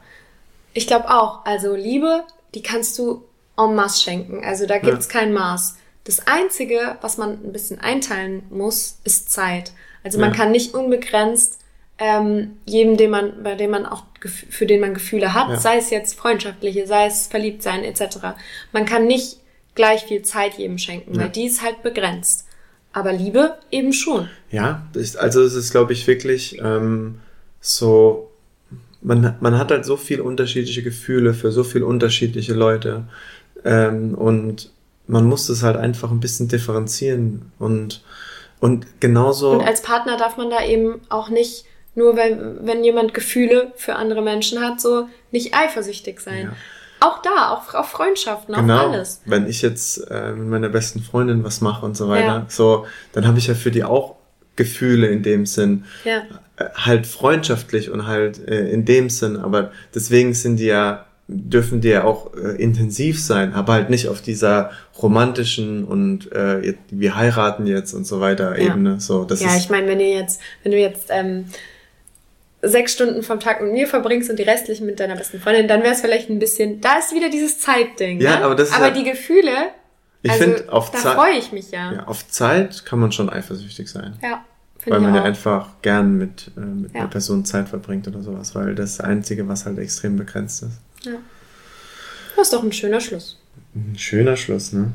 [0.74, 2.24] Ich glaube auch, also Liebe,
[2.56, 3.24] die kannst du
[3.58, 4.44] en masse schenken.
[4.44, 5.78] Also da gibt's kein Maß.
[6.04, 9.72] Das Einzige, was man ein bisschen einteilen muss, ist Zeit.
[10.04, 10.36] Also man Ja.
[10.38, 11.60] kann nicht unbegrenzt
[12.00, 14.04] ähm, jedem, den man, bei dem man auch
[14.50, 15.58] für den man Gefühle hat, Ja.
[15.60, 18.18] sei es jetzt freundschaftliche, sei es verliebt sein etc.
[18.72, 19.38] Man kann nicht
[19.76, 21.22] gleich viel Zeit jedem schenken, Ja.
[21.22, 22.46] weil die ist halt begrenzt.
[22.94, 24.28] Aber Liebe eben schon.
[24.50, 24.86] Ja,
[25.18, 27.20] also es ist, glaube ich, wirklich ähm,
[27.62, 28.32] so,
[29.02, 33.04] man, man hat halt so viele unterschiedliche Gefühle für so viele unterschiedliche Leute
[33.64, 34.72] ähm, und
[35.08, 38.04] man muss das halt einfach ein bisschen differenzieren und,
[38.62, 39.52] und genauso...
[39.52, 43.96] Und als Partner darf man da eben auch nicht, nur wenn, wenn jemand Gefühle für
[43.98, 46.46] andere Menschen hat, so nicht eifersüchtig sein.
[46.46, 46.54] Ja.
[47.06, 48.88] Auch da, auch auf Freundschaften, auf Genau.
[48.88, 49.22] alles.
[49.26, 52.46] Wenn ich jetzt äh, mit meiner besten Freundin was mache und so weiter, Ja.
[52.48, 54.16] so, dann habe ich ja für die auch
[54.56, 55.86] Gefühle in dem Sinn.
[56.06, 56.20] Ja.
[56.58, 61.82] Äh, Halt freundschaftlich und halt äh, in dem Sinn, aber deswegen sind die ja, dürfen
[61.82, 67.16] die ja auch äh, intensiv sein, aber halt nicht auf dieser romantischen und äh, wir
[67.16, 68.68] heiraten jetzt und so weiter Ja.
[68.68, 69.00] Ebene.
[69.00, 71.46] So, das Ja, ist ich meine, wenn ihr jetzt, wenn du jetzt ähm,
[72.62, 75.82] sechs Stunden vom Tag mit mir verbringst und die restlichen mit deiner besten Freundin, dann
[75.82, 78.22] wäre es vielleicht ein bisschen, da ist wieder dieses Zeitding.
[78.22, 78.46] Ja, ne?
[78.46, 79.52] aber das ist aber ja- die Gefühle,
[80.22, 81.94] Ich also, find, auf da Zeit- freue ich mich ja.
[81.94, 84.14] ja, auf Zeit kann man schon eifersüchtig sein.
[84.22, 84.44] Ja,
[84.76, 87.00] Weil finde man ja einfach gern mit, äh, mit Ja.
[87.02, 90.74] einer Person Zeit verbringt oder sowas, weil das Einzige, was halt extrem begrenzt ist.
[91.04, 91.14] Ja.
[92.36, 93.38] Das ist doch ein schöner Schluss.
[93.76, 94.92] Ein schöner Schluss, ne?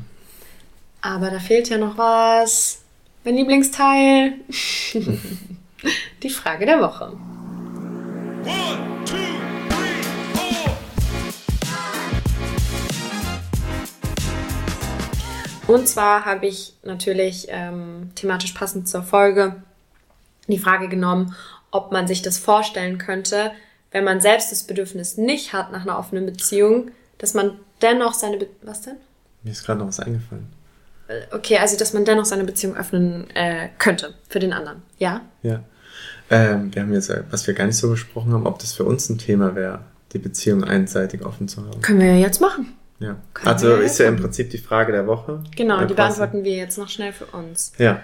[1.01, 2.81] Aber da fehlt ja noch was.
[3.23, 4.33] Mein Lieblingsteil.
[6.23, 7.13] Die Frage der Woche.
[8.45, 9.15] One, two,
[9.69, 10.01] three,
[10.33, 10.77] four.
[15.75, 19.61] Und zwar habe ich natürlich ähm, thematisch passend zur Folge
[20.47, 21.35] die Frage genommen,
[21.71, 23.51] ob man sich das vorstellen könnte,
[23.97, 28.37] wenn man selbst das Bedürfnis nicht hat nach einer offenen Beziehung, dass man dennoch seine
[28.37, 28.97] Be was denn?
[29.41, 30.45] Mir ist gerade noch was eingefallen.
[31.07, 34.83] Äh, Okay, also dass man dennoch seine Beziehung öffnen äh, könnte für den anderen.
[34.99, 35.21] Ja?
[35.41, 35.63] Ja.
[36.29, 38.83] Ähm, wir haben jetzt, äh, was wir gar nicht so besprochen haben, ob das für
[38.83, 39.79] uns ein Thema wäre,
[40.13, 41.81] die Beziehung einseitig offen zu haben.
[41.81, 42.73] Können wir ja jetzt machen.
[42.99, 43.15] Ja.
[43.33, 44.17] Können Also ist ja im.
[44.17, 45.43] Prinzip die Frage der Woche.
[45.55, 46.19] Genau, Äh, die quasi.
[46.19, 47.71] beantworten wir jetzt noch schnell für uns.
[47.79, 48.01] Ja.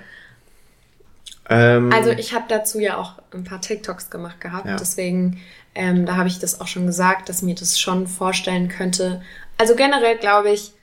[1.49, 4.77] Ähm, Also ich habe dazu ja auch ein paar TikToks gemacht gehabt, Ja.
[4.77, 5.39] deswegen
[5.75, 9.21] ähm, da habe ich das auch schon gesagt, dass mir das schon vorstellen könnte.
[9.57, 10.73] Also generell glaube ich,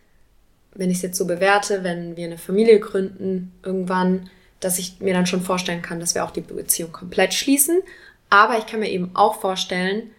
[0.75, 5.15] wenn ich es jetzt so bewerte, wenn wir eine Familie gründen irgendwann, dass ich mir
[5.15, 7.81] dann schon vorstellen kann, dass wir auch die Beziehung komplett schließen.
[8.29, 10.11] Aber ich kann mir eben auch vorstellen,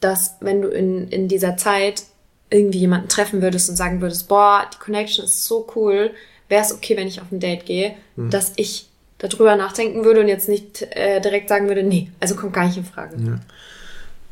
[0.00, 2.04] dass wenn du in, in dieser Zeit
[2.50, 6.10] irgendwie jemanden treffen würdest und sagen würdest, boah, die Connection ist so cool,
[6.48, 7.94] wäre es okay, wenn ich auf ein Date gehe,
[8.30, 12.52] dass ich darüber nachdenken würde und jetzt nicht äh, direkt sagen würde, nee, also kommt
[12.52, 13.16] gar nicht in Frage.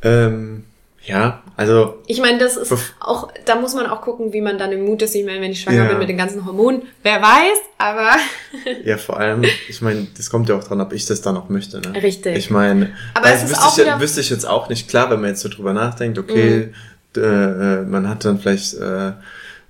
[0.04, 0.64] Ähm,
[1.06, 4.72] ja, also Ich meine, das ist auch, da muss man auch gucken, wie man dann
[4.72, 5.14] im Mut ist.
[5.14, 5.88] Ich meine, wenn ich schwanger Ja.
[5.90, 8.12] bin mit den ganzen Hormonen, wer weiß, aber
[8.84, 11.50] Ja, vor allem, ich meine, das kommt ja auch dran, ob ich das dann auch
[11.50, 11.80] möchte.
[11.80, 12.02] Ne?
[12.02, 12.36] Richtig.
[12.38, 14.00] Ich meine, Aber es ist wüsste, auch ich, wieder- Mhm.
[14.00, 16.72] wüsste ich jetzt auch nicht klar, wenn man jetzt so drüber nachdenkt, okay,
[17.14, 19.08] d- äh, man hat dann vielleicht äh,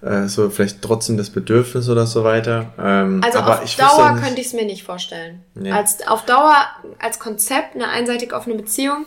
[0.02, 2.72] äh, so vielleicht trotzdem das Bedürfnis oder so weiter.
[2.78, 5.40] Ähm, also aber auf Dauer nicht- könnte ich es mir nicht vorstellen.
[5.56, 5.72] Nee.
[5.72, 6.54] Als, auf Dauer,
[7.00, 9.06] als Konzept, eine einseitig offene Beziehung,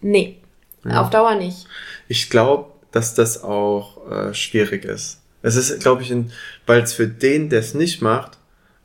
[0.00, 0.36] nee.
[0.84, 1.66] Auf Dauer nicht.
[2.08, 5.20] Ich glaube, dass das auch äh, schwierig ist.
[5.42, 6.12] Es ist, glaube ich,
[6.66, 8.32] weil es für den, der es nicht macht,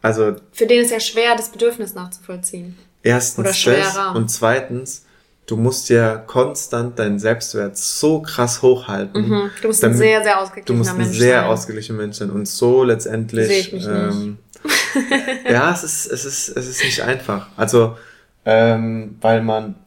[0.01, 2.77] also Für den ist ja schwer, das Bedürfnis nachzuvollziehen.
[3.01, 4.13] erstens Oder das schwerer.
[4.15, 5.06] und zweitens,
[5.45, 9.29] du musst ja konstant deinen Selbstwert so krass hochhalten.
[9.29, 9.49] Mhm.
[9.62, 11.49] Du musst ein damit- sehr, sehr Du ausgeglichener musst ein Mensch sehr sein.
[11.49, 13.47] ausgeglichener Mensch sein und so letztendlich.
[13.47, 14.38] Sehe ich mich ähm,
[15.49, 17.47] ja, es ist, es ist, es ist nicht einfach.
[17.58, 17.97] Also,
[18.45, 19.83] ähm, weil man, ja,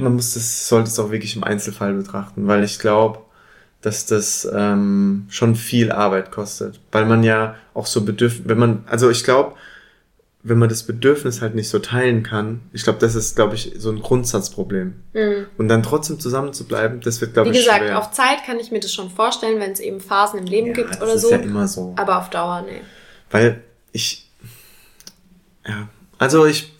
[0.00, 3.20] man muss das, sollte es auch wirklich im Einzelfall betrachten, weil ich glaube,
[3.82, 8.84] dass das ähm, schon viel Arbeit kostet, weil man ja auch so bedürft, wenn man,
[8.86, 9.54] also ich glaube,
[10.42, 13.72] wenn man das Bedürfnis halt nicht so teilen kann, ich glaube, das ist, glaube ich,
[13.78, 14.94] so ein Grundsatzproblem.
[15.58, 17.54] Und dann trotzdem zusammen zu bleiben, das wird, glaube Mhm.
[17.54, 17.98] Wie ich, gesagt, schwer.
[17.98, 20.72] auf Zeit kann ich mir das schon vorstellen, wenn es eben Phasen im Leben Ja,
[20.74, 21.30] gibt das oder ist so.
[21.32, 21.94] ja immer so.
[21.98, 22.80] Aber auf Dauer, nee.
[23.32, 23.60] Weil
[23.90, 24.30] ich,
[25.66, 26.72] ja, also ich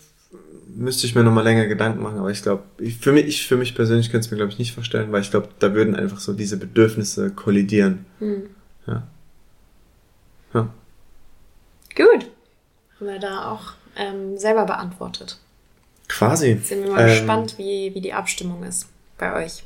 [0.77, 3.57] müsste ich mir nochmal länger Gedanken machen, aber ich glaube, ich, für mich, ich für
[3.57, 6.19] mich persönlich könnte es mir, glaube ich, nicht vorstellen, weil ich glaube, da würden einfach
[6.19, 8.05] so diese Bedürfnisse kollidieren.
[8.85, 9.03] Ja.
[10.53, 10.69] Ja.
[11.95, 12.29] Gut.
[12.99, 15.39] Haben wir da auch ähm, selber beantwortet.
[16.07, 16.59] Quasi.
[16.63, 19.63] Sind wir mal Ähm, gespannt, wie, wie die Abstimmung ist bei euch.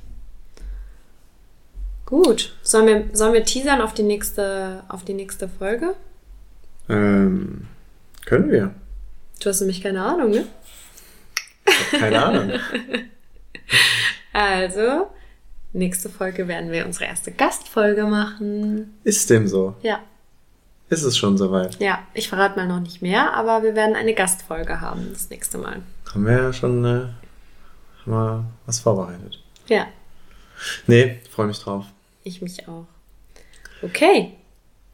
[2.05, 2.55] Gut.
[2.63, 5.95] Sollen wir, sollen wir teasern auf die nächste, auf die nächste Folge?
[6.89, 7.67] Ähm,
[8.25, 8.73] können wir.
[9.41, 10.45] Du hast nämlich keine Ahnung, ne?
[11.91, 12.51] Keine Ahnung.
[14.33, 15.09] Also,
[15.73, 18.97] nächste Folge werden wir unsere erste Gastfolge machen.
[19.03, 19.75] Ist dem so?
[19.81, 19.99] Ja,
[20.89, 21.79] Ist es schon soweit?
[21.81, 25.57] ja, ich verrate mal noch nicht mehr, aber wir werden eine Gastfolge haben das nächste
[25.57, 25.81] Mal.
[26.13, 27.07] Haben wir ja schon äh,
[28.09, 29.41] mal was vorbereitet.
[29.67, 29.87] Ja,
[30.85, 31.85] Nee, freue mich drauf.
[32.23, 32.85] ich mich auch.
[33.81, 34.37] Okay,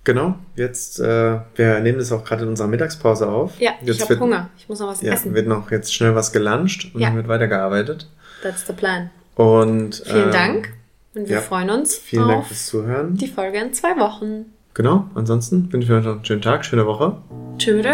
[0.08, 3.60] Genau, jetzt, äh, wir nehmen das auch gerade in unserer Mittagspause auf.
[3.60, 4.50] ja, jetzt ich habe Hunger.
[4.58, 5.34] Ich muss noch was Ja, essen.
[5.34, 7.08] wird noch jetzt schnell was geluncht und Ja.
[7.08, 8.08] dann wird weitergearbeitet.
[8.42, 9.10] That's the plan.
[9.36, 10.74] Und Vielen ähm, Dank
[11.14, 13.18] und wir ja, freuen uns Vielen auf Dank fürs Zuhören.
[13.18, 14.46] die Folge in zwei Wochen.
[14.74, 17.18] Genau, ansonsten wünsche ich euch noch einen schönen Tag, schöne Woche.
[17.58, 17.86] Tschüss.